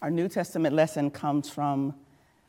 [0.00, 1.92] Our New Testament lesson comes from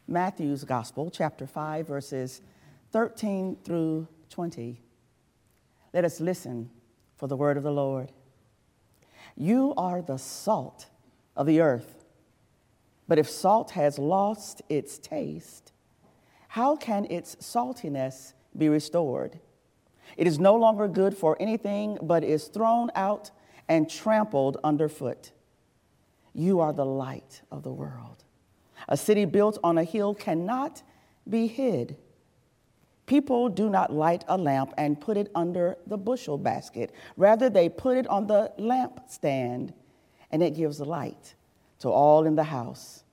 [0.08, 2.44] Matthew's Gospel, chapter 5, verses
[2.92, 4.80] 13 through 20.
[5.92, 6.70] Let us listen
[7.18, 8.12] for the word of the Lord.
[9.36, 10.90] You are the salt
[11.36, 12.06] of the earth.
[13.08, 15.72] But if salt has lost its taste,
[16.50, 19.40] how can its saltiness be restored?
[20.18, 23.32] It is no longer good for anything, but is thrown out
[23.68, 25.32] and trampled underfoot.
[26.34, 28.24] You are the light of the world.
[28.88, 30.84] A city built on a hill cannot
[31.28, 31.98] be hid.
[33.06, 36.92] People do not light a lamp and put it under the bushel basket.
[37.18, 39.74] Rather, they put it on the lampstand,
[40.32, 41.34] and it gives light
[41.80, 43.04] to all in the house.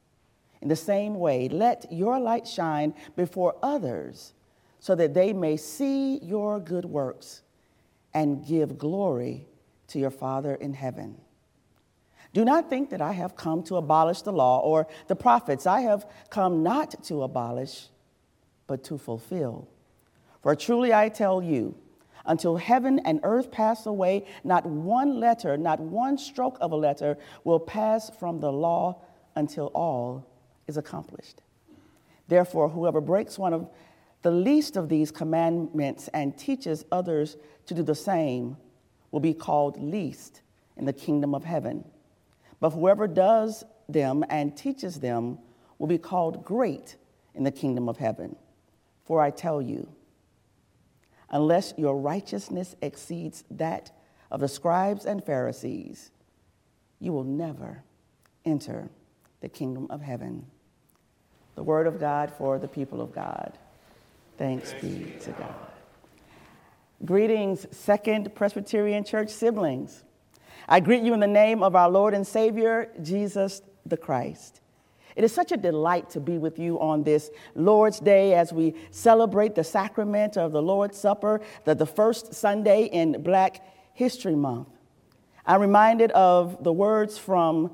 [0.60, 4.34] In the same way, let your light shine before others
[4.80, 7.42] so that they may see your good works
[8.14, 9.46] and give glory
[9.88, 11.16] to your Father in heaven.
[12.36, 15.66] Do not think that I have come to abolish the law or the prophets.
[15.66, 17.88] I have come not to abolish,
[18.66, 19.68] but to fulfill.
[20.42, 21.74] For truly I tell you,
[22.26, 27.16] until heaven and earth pass away, not one letter, not one stroke of a letter
[27.44, 29.00] will pass from the law
[29.34, 30.26] until all
[30.66, 31.40] is accomplished.
[32.28, 33.66] Therefore, whoever breaks one of
[34.20, 38.58] the least of these commandments and teaches others to do the same
[39.10, 40.42] will be called least
[40.76, 41.82] in the kingdom of heaven.
[42.60, 45.38] But whoever does them and teaches them
[45.78, 46.96] will be called great
[47.34, 48.36] in the kingdom of heaven.
[49.04, 49.88] For I tell you,
[51.30, 53.92] unless your righteousness exceeds that
[54.30, 56.10] of the scribes and Pharisees,
[56.98, 57.82] you will never
[58.44, 58.88] enter
[59.40, 60.46] the kingdom of heaven.
[61.54, 63.58] The word of God for the people of God.
[64.38, 65.54] Thanks be to God.
[67.04, 70.04] Greetings, Second Presbyterian Church siblings.
[70.68, 74.60] I greet you in the name of our Lord and Savior, Jesus the Christ.
[75.14, 78.74] It is such a delight to be with you on this Lord's Day as we
[78.90, 84.68] celebrate the sacrament of the Lord's Supper, the, the first Sunday in Black History Month.
[85.46, 87.70] I'm reminded of the words from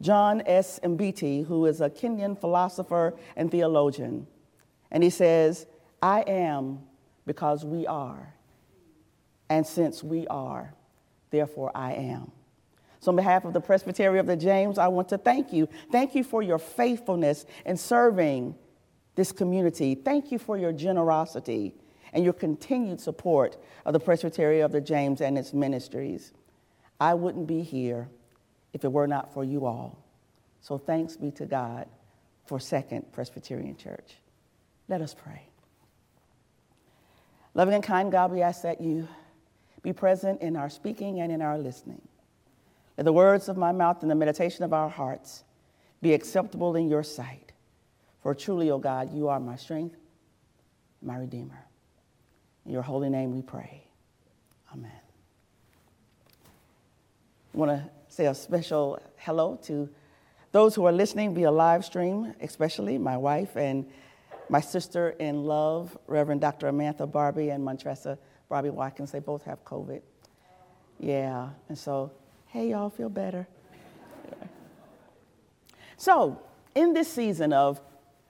[0.00, 0.80] John S.
[0.82, 4.26] Mbiti, who is a Kenyan philosopher and theologian.
[4.90, 5.66] And he says,
[6.00, 6.80] I am
[7.26, 8.34] because we are.
[9.50, 10.74] And since we are,
[11.30, 12.32] therefore I am.
[13.00, 15.68] So, on behalf of the Presbytery of the James, I want to thank you.
[15.92, 18.54] Thank you for your faithfulness in serving
[19.14, 19.94] this community.
[19.94, 21.74] Thank you for your generosity
[22.12, 26.32] and your continued support of the Presbytery of the James and its ministries.
[26.98, 28.08] I wouldn't be here
[28.72, 30.02] if it were not for you all.
[30.60, 31.86] So, thanks be to God
[32.46, 34.14] for Second Presbyterian Church.
[34.88, 35.42] Let us pray.
[37.54, 39.08] Loving and kind God, we ask that you
[39.82, 42.02] be present in our speaking and in our listening.
[42.96, 45.44] Let the words of my mouth and the meditation of our hearts
[46.00, 47.52] be acceptable in your sight.
[48.22, 49.96] For truly, O oh God, you are my strength,
[51.02, 51.66] my Redeemer.
[52.64, 53.86] In your holy name we pray.
[54.72, 54.90] Amen.
[57.54, 59.88] I want to say a special hello to
[60.52, 63.86] those who are listening via live stream, especially my wife and
[64.48, 66.70] my sister in love, Reverend Dr.
[66.70, 68.16] Amantha Barbie and Montressa
[68.48, 69.10] Barbie Watkins.
[69.10, 70.00] They both have COVID.
[70.98, 72.12] Yeah, and so,
[72.46, 73.46] hey, y'all feel better.
[75.96, 76.40] So,
[76.74, 77.80] in this season of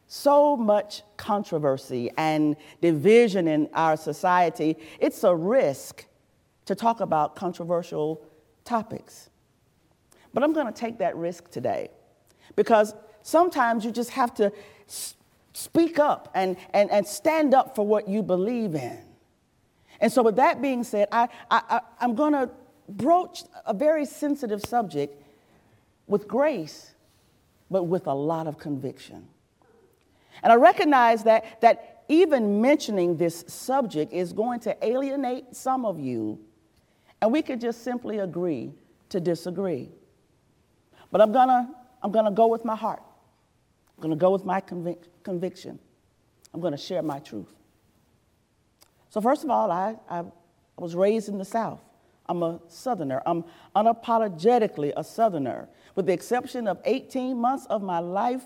[0.06, 6.06] so much controversy and division in our society, it's a risk
[6.66, 8.25] to talk about controversial
[8.65, 9.31] topics.
[10.32, 11.91] But I'm going to take that risk today
[12.55, 14.53] because sometimes you just have to
[15.53, 18.99] speak up and, and, and stand up for what you believe in.
[20.00, 22.50] And so, with that being said, I, I, I'm going to
[22.88, 25.22] broach a very sensitive subject
[26.06, 26.94] with grace,
[27.70, 29.26] but with a lot of conviction.
[30.42, 35.98] And I recognize that, that even mentioning this subject is going to alienate some of
[35.98, 36.38] you,
[37.20, 38.72] and we could just simply agree
[39.08, 39.88] to disagree.
[41.10, 41.70] But I'm gonna,
[42.02, 43.02] I'm gonna go with my heart.
[43.96, 45.78] I'm gonna go with my convic- conviction.
[46.52, 47.52] I'm gonna share my truth.
[49.08, 50.25] So, first of all, I, I
[50.76, 51.81] was raised in the South.
[52.28, 53.23] I'm a Southerner.
[53.25, 53.44] I'm
[53.75, 55.69] unapologetically a Southerner.
[55.94, 58.44] With the exception of 18 months of my life,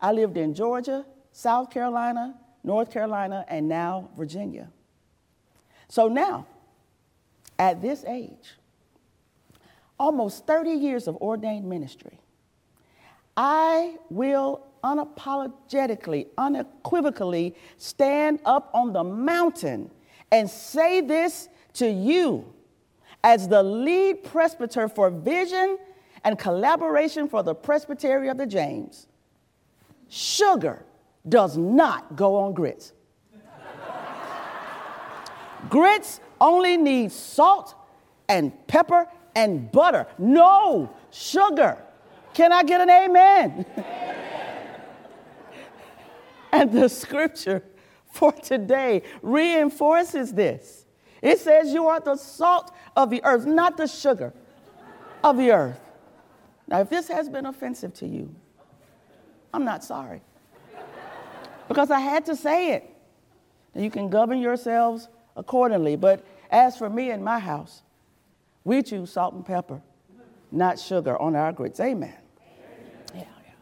[0.00, 2.34] I lived in Georgia, South Carolina,
[2.64, 4.68] North Carolina, and now Virginia.
[5.88, 6.46] So now,
[7.58, 8.54] at this age,
[9.98, 12.18] almost 30 years of ordained ministry,
[13.36, 19.90] I will unapologetically, unequivocally stand up on the mountain
[20.32, 22.52] and say this to you
[23.22, 25.78] as the lead presbyter for vision
[26.24, 29.06] and collaboration for the presbytery of the James.
[30.08, 30.84] Sugar
[31.28, 32.92] does not go on grits.
[35.68, 37.74] grits only need salt
[38.28, 40.06] and pepper and butter.
[40.18, 41.78] No sugar.
[42.34, 43.66] Can I get an amen?
[43.76, 44.16] amen.
[46.52, 47.62] and the scripture
[48.12, 50.86] for today reinforces this.
[51.22, 54.32] It says, You are the salt of the earth, not the sugar
[55.22, 55.80] of the earth.
[56.66, 58.34] Now, if this has been offensive to you,
[59.52, 60.22] I'm not sorry.
[61.68, 62.90] Because I had to say it.
[63.74, 65.96] Now, you can govern yourselves accordingly.
[65.96, 67.82] But as for me and my house,
[68.64, 69.80] we choose salt and pepper,
[70.50, 71.80] not sugar on our grits.
[71.80, 72.14] Amen.
[73.14, 73.52] Yeah, yeah.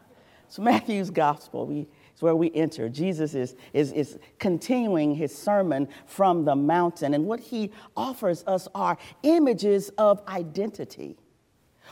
[0.47, 1.87] So, Matthew's gospel, we
[2.19, 2.89] it's where we enter.
[2.89, 8.67] Jesus is, is, is continuing his sermon from the mountain, and what he offers us
[8.75, 11.15] are images of identity.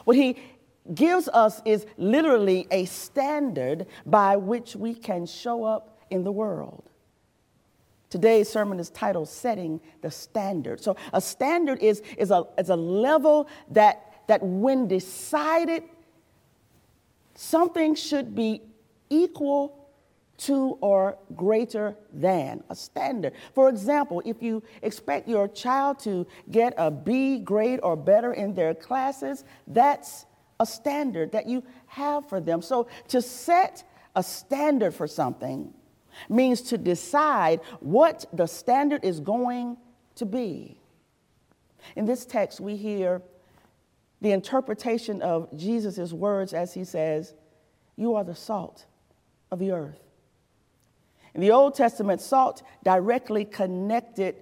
[0.03, 0.35] What he
[0.93, 6.89] gives us is literally a standard by which we can show up in the world.
[8.09, 10.81] Today's sermon is titled Setting the Standard.
[10.81, 15.83] So, a standard is, is, a, is a level that, that, when decided,
[17.33, 18.61] something should be
[19.09, 19.76] equal
[20.37, 23.33] to or greater than a standard.
[23.53, 28.53] For example, if you expect your child to get a B grade or better in
[28.53, 30.25] their classes, that's
[30.59, 32.61] a standard that you have for them.
[32.61, 33.83] So to set
[34.15, 35.73] a standard for something
[36.29, 39.77] means to decide what the standard is going
[40.15, 40.79] to be.
[41.95, 43.21] In this text, we hear
[44.21, 47.35] the interpretation of Jesus' words as he says,
[47.95, 48.85] You are the salt
[49.51, 50.06] of the earth.
[51.37, 54.37] In the Old Testament, salt directly connected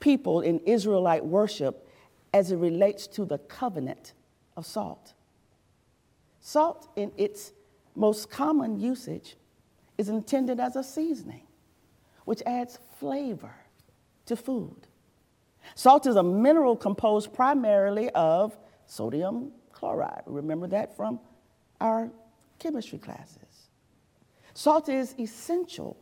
[0.00, 1.86] people in Israelite worship
[2.32, 4.14] as it relates to the covenant
[4.56, 5.12] of salt.
[6.40, 7.52] Salt, in its
[7.94, 9.36] most common usage,
[9.98, 11.46] is intended as a seasoning,
[12.24, 13.54] which adds flavor
[14.24, 14.86] to food.
[15.74, 18.56] Salt is a mineral composed primarily of
[18.86, 20.22] sodium chloride.
[20.24, 21.20] Remember that from
[21.82, 22.10] our
[22.58, 23.41] chemistry classes.
[24.54, 25.96] Salt is essential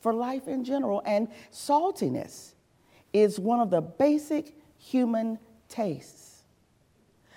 [0.00, 2.54] for life in general, and saltiness
[3.12, 5.38] is one of the basic human
[5.68, 6.42] tastes.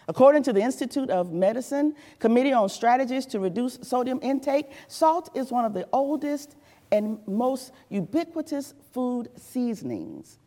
[0.08, 5.52] According to the Institute of Medicine Committee on Strategies to Reduce Sodium Intake, salt is
[5.52, 6.56] one of the oldest
[6.92, 10.40] and most ubiquitous food seasonings,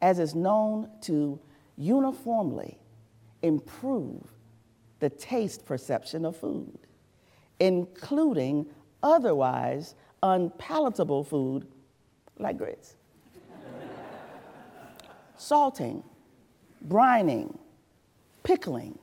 [0.00, 1.38] as is known to
[1.76, 2.78] uniformly
[3.42, 4.22] improve
[5.00, 6.78] the taste perception of food,
[7.58, 8.66] including
[9.02, 11.66] otherwise unpalatable food
[12.38, 12.96] like grits.
[15.36, 16.04] Salting,
[16.86, 17.56] brining,
[18.42, 18.98] pickling.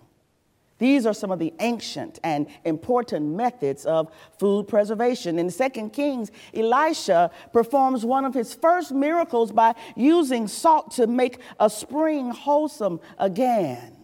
[0.78, 4.10] These are some of the ancient and important methods of
[4.40, 5.38] food preservation.
[5.38, 11.40] In 2 Kings, Elisha performs one of his first miracles by using salt to make
[11.60, 13.99] a spring wholesome again.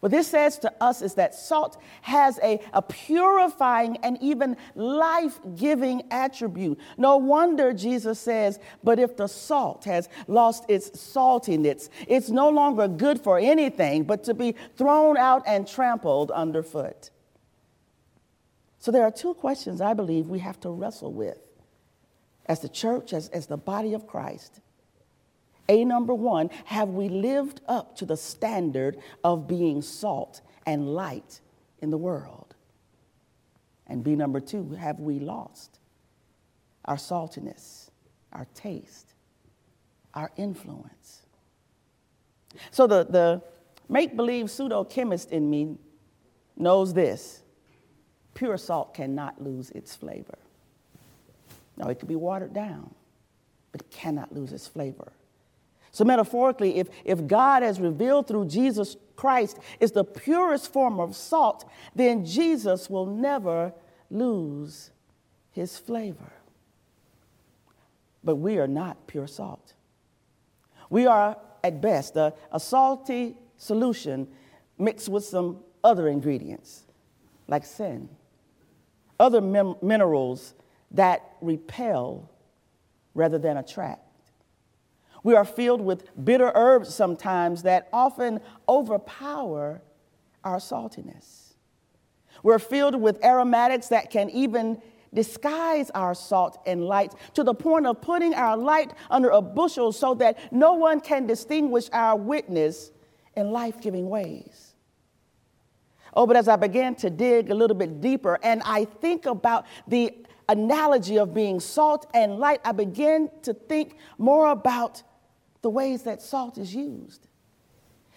[0.00, 5.38] What this says to us is that salt has a, a purifying and even life
[5.56, 6.78] giving attribute.
[6.96, 12.88] No wonder Jesus says, But if the salt has lost its saltiness, it's no longer
[12.88, 17.10] good for anything but to be thrown out and trampled underfoot.
[18.78, 21.38] So there are two questions I believe we have to wrestle with
[22.46, 24.60] as the church, as, as the body of Christ.
[25.70, 31.40] A number one, have we lived up to the standard of being salt and light
[31.80, 32.56] in the world?
[33.86, 35.78] And B number two, have we lost
[36.86, 37.90] our saltiness,
[38.32, 39.14] our taste,
[40.12, 41.22] our influence?
[42.72, 43.40] So the, the
[43.88, 45.76] make believe pseudo chemist in me
[46.56, 47.42] knows this
[48.34, 50.38] pure salt cannot lose its flavor.
[51.76, 52.92] Now, it could be watered down,
[53.70, 55.12] but it cannot lose its flavor.
[55.92, 61.16] So, metaphorically, if, if God has revealed through Jesus Christ is the purest form of
[61.16, 63.72] salt, then Jesus will never
[64.10, 64.90] lose
[65.50, 66.32] his flavor.
[68.22, 69.74] But we are not pure salt.
[70.90, 74.28] We are, at best, a, a salty solution
[74.78, 76.84] mixed with some other ingredients,
[77.48, 78.08] like sin,
[79.18, 80.54] other min- minerals
[80.92, 82.30] that repel
[83.14, 84.09] rather than attract.
[85.22, 89.82] We are filled with bitter herbs sometimes that often overpower
[90.44, 91.54] our saltiness.
[92.42, 94.80] We're filled with aromatics that can even
[95.12, 99.92] disguise our salt and light to the point of putting our light under a bushel
[99.92, 102.92] so that no one can distinguish our witness
[103.36, 104.74] in life giving ways.
[106.14, 109.66] Oh, but as I began to dig a little bit deeper and I think about
[109.86, 110.12] the
[110.48, 115.02] analogy of being salt and light, I began to think more about
[115.62, 117.26] the ways that salt is used.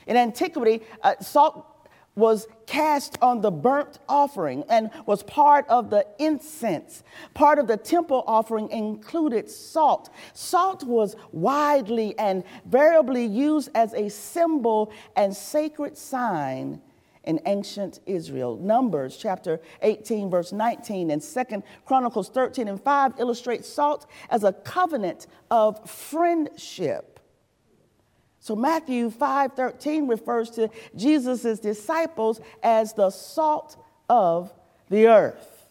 [0.08, 1.74] In antiquity, uh, salt
[2.16, 7.04] was cast on the burnt offering and was part of the incense.
[7.34, 10.12] Part of the temple offering included salt.
[10.34, 16.82] Salt was widely and variably used as a symbol and sacred sign
[17.24, 18.58] in ancient Israel.
[18.58, 24.54] Numbers chapter 18 verse 19 and 2nd Chronicles 13 and 5 illustrate salt as a
[24.54, 27.13] covenant of friendship.
[28.44, 33.78] So Matthew 5:13 refers to Jesus' disciples as the salt
[34.10, 34.54] of
[34.90, 35.70] the earth.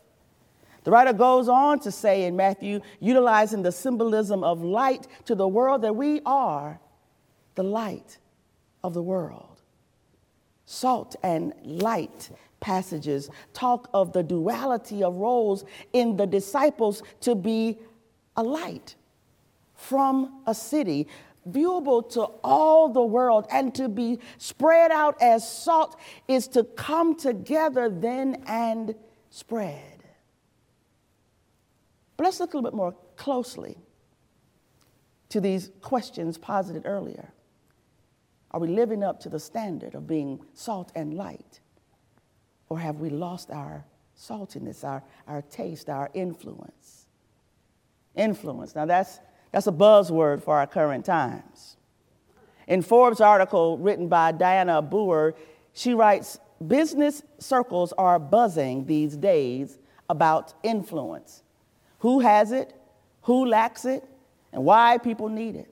[0.85, 5.47] The writer goes on to say in Matthew, utilizing the symbolism of light to the
[5.47, 6.81] world, that we are
[7.57, 8.17] the light
[8.83, 9.61] of the world.
[10.65, 17.79] Salt and light passages talk of the duality of roles in the disciples to be
[18.35, 18.95] a light
[19.75, 21.07] from a city
[21.49, 27.17] viewable to all the world and to be spread out as salt is to come
[27.17, 28.95] together then and
[29.31, 30.05] spread.
[32.17, 33.77] But let's look a little bit more closely
[35.31, 37.33] to these questions posited earlier.
[38.51, 41.61] Are we living up to the standard of being salt and light?
[42.69, 43.85] Or have we lost our
[44.17, 47.07] saltiness, our, our taste, our influence?
[48.15, 48.75] Influence.
[48.75, 49.21] Now, that's
[49.53, 51.77] that's a buzzword for our current times.
[52.67, 55.35] In Forbes' article written by Dianna Booher,
[55.75, 59.79] she writes Business circles are buzzing these days
[60.09, 61.43] about influence.
[62.01, 62.75] Who has it,
[63.23, 64.05] who lacks it,
[64.53, 65.72] and why people need it.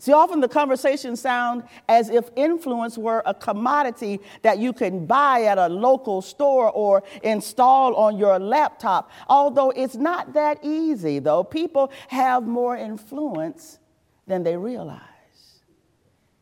[0.00, 5.42] See, often the conversations sound as if influence were a commodity that you can buy
[5.42, 9.10] at a local store or install on your laptop.
[9.28, 11.44] Although it's not that easy, though.
[11.44, 13.78] People have more influence
[14.26, 15.02] than they realize.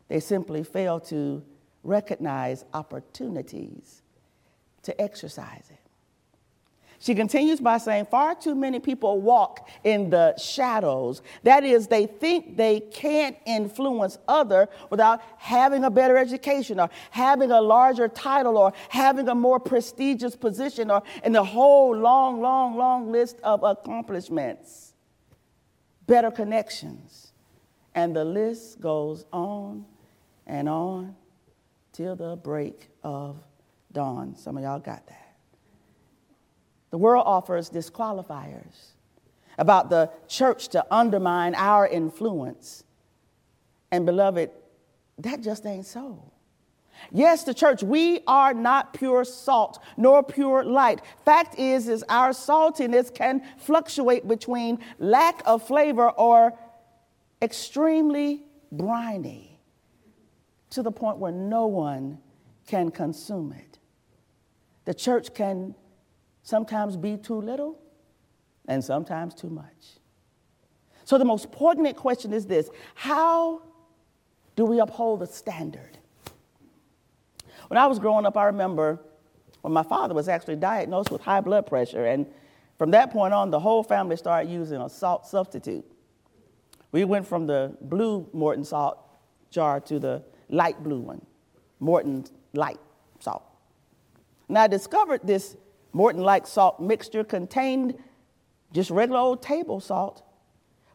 [0.07, 1.43] They simply fail to
[1.83, 4.03] recognize opportunities
[4.83, 5.88] to exercise it.
[7.01, 11.21] She continues by saying, Far too many people walk in the shadows.
[11.43, 17.51] That is, they think they can't influence other without having a better education or having
[17.51, 22.75] a larger title or having a more prestigious position or in the whole long, long,
[22.75, 24.93] long list of accomplishments,
[26.05, 27.31] better connections.
[27.95, 29.85] And the list goes on
[30.45, 31.15] and on
[31.93, 33.37] till the break of
[33.93, 34.35] dawn.
[34.35, 35.28] Some of y'all got that.
[36.91, 38.93] The world offers disqualifiers
[39.57, 42.83] about the church to undermine our influence.
[43.91, 44.51] And beloved,
[45.19, 46.31] that just ain't so.
[47.11, 51.01] Yes, the church, we are not pure salt nor pure light.
[51.23, 56.57] Fact is, is our saltiness can fluctuate between lack of flavor or
[57.41, 59.59] extremely briny
[60.71, 62.19] to the point where no one
[62.67, 63.79] can consume it.
[64.85, 65.75] The church can
[66.49, 67.79] sometimes be too little
[68.67, 69.99] and sometimes too much.
[71.05, 73.61] So, the most poignant question is this How
[74.55, 75.97] do we uphold the standard?
[77.67, 78.99] When I was growing up, I remember
[79.61, 82.25] when my father was actually diagnosed with high blood pressure, and
[82.77, 85.85] from that point on, the whole family started using a salt substitute.
[86.91, 88.97] We went from the blue Morton salt
[89.51, 91.25] jar to the light blue one,
[91.79, 92.79] Morton light
[93.19, 93.43] salt.
[94.47, 95.55] And I discovered this
[95.93, 97.97] Morton like salt mixture contained
[98.71, 100.23] just regular old table salt,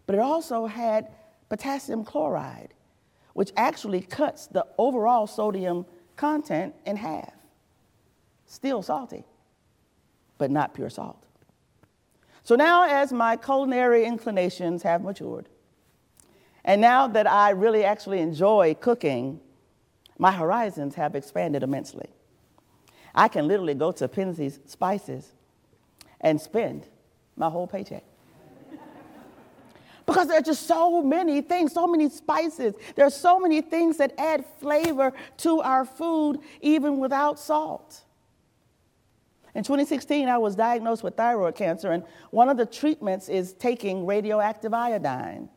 [0.07, 1.09] but it also had
[1.49, 2.75] potassium chloride,
[3.33, 5.85] which actually cuts the overall sodium
[6.17, 7.33] content in half.
[8.47, 9.25] Still salty,
[10.39, 11.27] but not pure salt.
[12.45, 15.49] So now, as my culinary inclinations have matured,
[16.65, 19.41] and now that I really actually enjoy cooking,
[20.19, 22.09] my horizons have expanded immensely.
[23.14, 25.33] I can literally go to Penzeys Spices
[26.21, 26.87] and spend
[27.37, 28.04] my whole paycheck.
[30.06, 32.75] because there are just so many things, so many spices.
[32.97, 38.02] There are so many things that add flavor to our food, even without salt.
[39.54, 44.04] In 2016, I was diagnosed with thyroid cancer, and one of the treatments is taking
[44.04, 45.49] radioactive iodine.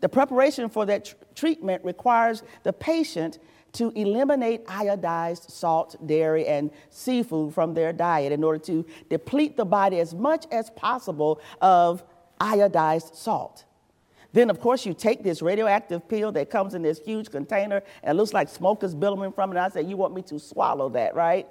[0.00, 3.40] The preparation for that tr- treatment requires the patient
[3.74, 9.64] to eliminate iodized salt, dairy, and seafood from their diet in order to deplete the
[9.64, 12.02] body as much as possible of
[12.40, 13.64] iodized salt.
[14.32, 18.18] Then, of course, you take this radioactive pill that comes in this huge container and
[18.18, 19.60] looks like smoke is billowing from it.
[19.60, 21.46] I say, You want me to swallow that, right?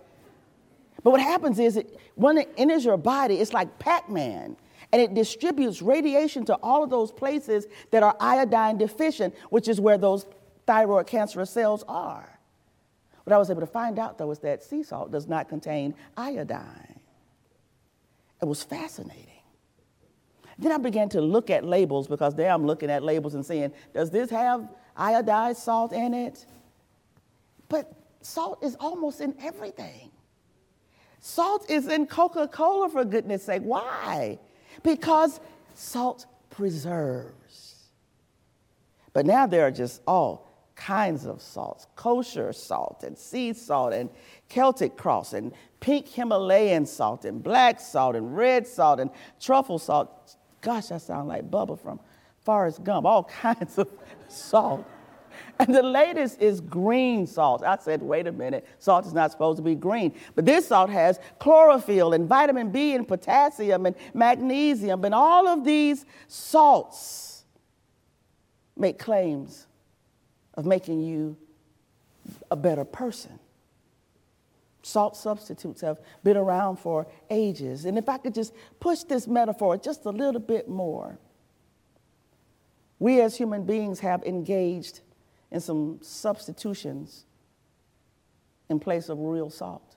[1.01, 4.57] But what happens is it, when it enters your body, it's like Pac Man.
[4.91, 9.81] And it distributes radiation to all of those places that are iodine deficient, which is
[9.81, 10.25] where those
[10.65, 12.39] thyroid cancerous cells are.
[13.23, 15.95] What I was able to find out, though, is that sea salt does not contain
[16.17, 16.99] iodine.
[18.41, 19.27] It was fascinating.
[20.59, 23.71] Then I began to look at labels because there I'm looking at labels and saying,
[23.93, 26.45] does this have iodized salt in it?
[27.69, 27.91] But
[28.21, 30.11] salt is almost in everything.
[31.19, 33.61] Salt is in Coca Cola, for goodness sake.
[33.61, 34.37] Why?
[34.83, 35.39] Because
[35.73, 37.75] salt preserves.
[39.13, 40.52] But now there are just all
[40.83, 44.09] kinds of salts kosher salt, and sea salt, and
[44.49, 49.09] Celtic cross, and pink Himalayan salt, and black salt, and red salt, and
[49.39, 50.35] truffle salt.
[50.59, 52.01] Gosh, that sounds like Bubba from
[52.41, 53.05] Forrest Gump.
[53.05, 53.87] All kinds of
[54.27, 54.85] salt.
[55.57, 57.63] And the latest is green salt.
[57.63, 60.13] I said, wait a minute, salt is not supposed to be green.
[60.35, 65.05] But this salt has chlorophyll and vitamin B and potassium and magnesium.
[65.05, 67.45] And all of these salts
[68.75, 69.67] make claims
[70.55, 71.37] of making you
[72.51, 73.39] a better person.
[74.81, 77.85] Salt substitutes have been around for ages.
[77.85, 81.17] And if I could just push this metaphor just a little bit more,
[82.99, 85.01] we as human beings have engaged
[85.51, 87.25] in some substitutions
[88.69, 89.95] in place of real salt.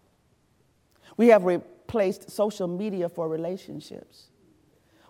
[1.16, 4.28] We have replaced social media for relationships.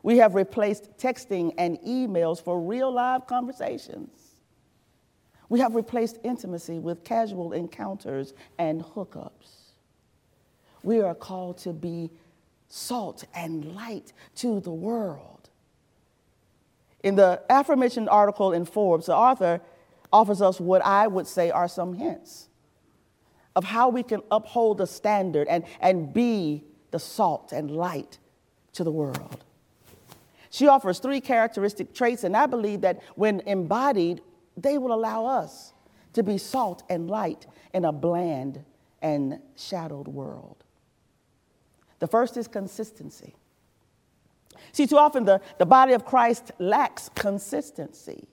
[0.02, 4.25] We have replaced texting and emails for real live conversations.
[5.48, 9.72] We have replaced intimacy with casual encounters and hookups.
[10.82, 12.10] We are called to be
[12.68, 15.50] salt and light to the world.
[17.02, 19.60] In the aforementioned article in Forbes, the author
[20.12, 22.48] offers us what I would say are some hints
[23.54, 28.18] of how we can uphold the standard and, and be the salt and light
[28.74, 29.44] to the world.
[30.50, 34.20] She offers three characteristic traits, and I believe that when embodied,
[34.56, 35.72] they will allow us
[36.14, 38.64] to be salt and light in a bland
[39.02, 40.64] and shadowed world.
[41.98, 43.34] The first is consistency.
[44.72, 48.28] See, too often the, the body of Christ lacks consistency.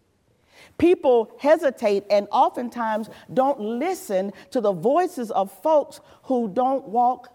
[0.78, 7.30] People hesitate and oftentimes don't listen to the voices of folks who don't walk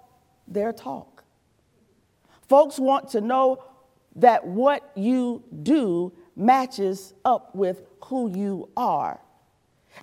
[0.47, 1.25] their talk.
[2.49, 3.63] Folks want to know
[4.17, 9.21] that what you do matches up with who you are.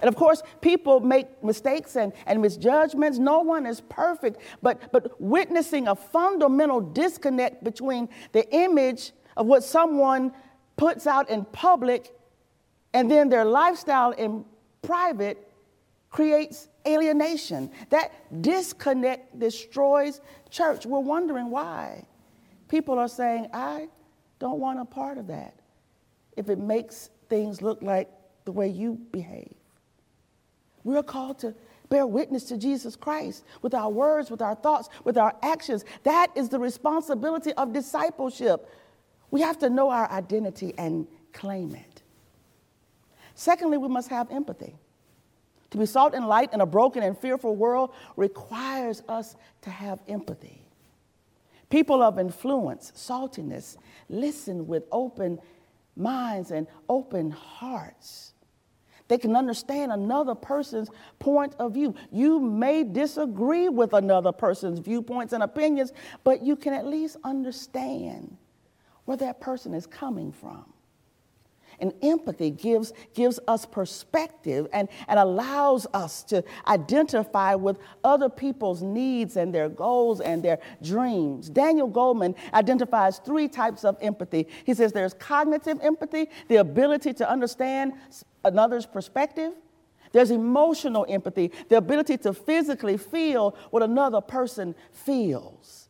[0.01, 3.17] And of course, people make mistakes and, and misjudgments.
[3.17, 9.63] No one is perfect, but, but witnessing a fundamental disconnect between the image of what
[9.63, 10.33] someone
[10.75, 12.11] puts out in public
[12.93, 14.45] and then their lifestyle in
[14.81, 15.51] private
[16.09, 17.71] creates alienation.
[17.89, 20.85] That disconnect destroys church.
[20.85, 22.05] We're wondering why.
[22.67, 23.87] People are saying, I
[24.39, 25.55] don't want a part of that
[26.35, 28.09] if it makes things look like
[28.45, 29.53] the way you behave.
[30.83, 31.55] We're called to
[31.89, 35.83] bear witness to Jesus Christ with our words, with our thoughts, with our actions.
[36.03, 38.69] That is the responsibility of discipleship.
[39.31, 42.03] We have to know our identity and claim it.
[43.33, 44.75] Secondly, we must have empathy.
[45.71, 49.99] To be salt and light in a broken and fearful world requires us to have
[50.07, 50.61] empathy.
[51.69, 53.75] People of influence, saltiness,
[54.07, 55.39] listen with open
[55.95, 58.33] minds and open hearts.
[59.07, 61.93] They can understand another person's point of view.
[62.11, 68.35] You may disagree with another person's viewpoints and opinions, but you can at least understand
[69.05, 70.65] where that person is coming from.
[71.79, 78.81] And empathy gives, gives us perspective and, and allows us to identify with other people's
[78.81, 81.49] needs and their goals and their dreams.
[81.49, 84.47] Daniel Goleman identifies three types of empathy.
[84.65, 87.93] He says there's cognitive empathy, the ability to understand
[88.43, 89.53] another's perspective.
[90.11, 95.84] There's emotional empathy, the ability to physically feel what another person feels.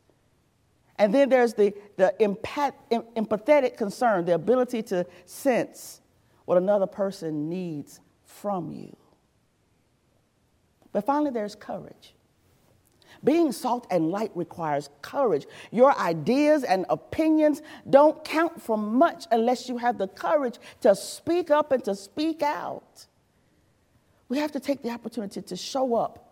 [0.98, 6.00] And then there's the, the empath, empathetic concern, the ability to sense
[6.46, 8.96] what another person needs from you.
[10.92, 12.14] But finally, there's courage.
[13.24, 15.46] Being salt and light requires courage.
[15.70, 21.50] Your ideas and opinions don't count for much unless you have the courage to speak
[21.50, 23.06] up and to speak out.
[24.28, 26.25] We have to take the opportunity to show up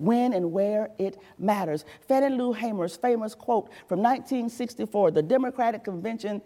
[0.00, 1.84] when and where it matters.
[2.08, 6.40] Fannie Lou Hamer's famous quote from 1964, the Democratic Convention,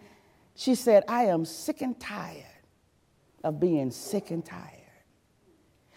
[0.55, 2.43] she said, I am sick and tired
[3.43, 4.81] of being sick and tired.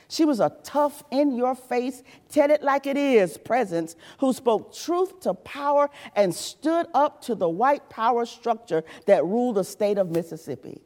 [0.08, 4.74] She was a tough, in your face, tell it like it is presence who spoke
[4.74, 9.98] truth to power and stood up to the white power structure that ruled the state
[9.98, 10.80] of Mississippi.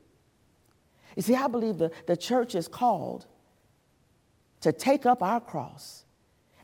[1.15, 3.27] You see, I believe the, the church is called
[4.63, 6.02] to take up our cross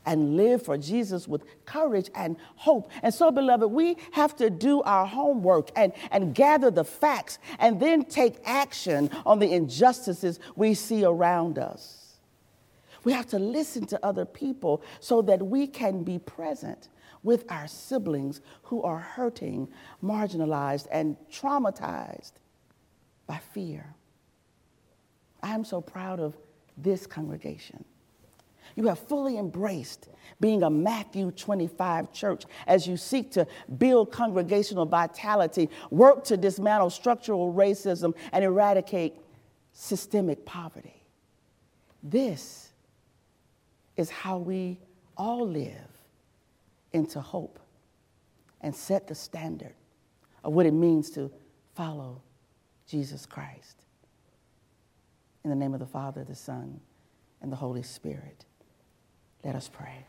[0.09, 2.89] and live for Jesus with courage and hope.
[3.03, 7.79] And so, beloved, we have to do our homework and, and gather the facts and
[7.79, 12.17] then take action on the injustices we see around us.
[13.03, 16.89] We have to listen to other people so that we can be present
[17.21, 19.67] with our siblings who are hurting,
[20.03, 22.31] marginalized, and traumatized
[23.27, 23.93] by fear.
[25.43, 26.35] I am so proud of
[26.75, 27.85] this congregation.
[28.79, 30.07] You have fully embraced
[30.39, 33.45] being a Matthew 25 church as you seek to
[33.77, 39.15] build congregational vitality, work to dismantle structural racism, and eradicate
[39.73, 41.03] systemic poverty.
[42.01, 42.71] This
[43.97, 44.79] is how we
[45.17, 45.73] all live
[46.93, 47.59] into hope
[48.61, 49.73] and set the standard
[50.41, 51.29] of what it means to
[51.75, 52.21] follow
[52.87, 53.83] Jesus Christ.
[55.43, 56.79] In the name of the Father, the Son,
[57.41, 58.45] and the Holy Spirit.
[59.43, 60.05] Let us pray.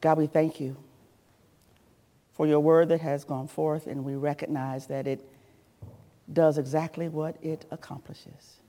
[0.00, 0.76] God, we thank you
[2.32, 5.26] for your word that has gone forth, and we recognize that it
[6.32, 8.60] does exactly what it accomplishes.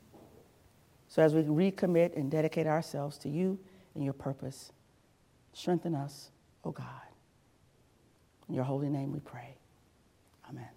[1.07, 3.57] So as we recommit and dedicate ourselves to you
[3.95, 4.71] and your purpose,
[5.53, 6.29] strengthen us,
[6.63, 6.85] O oh God.
[8.49, 9.55] In your holy name we pray.
[10.49, 10.67] Amen.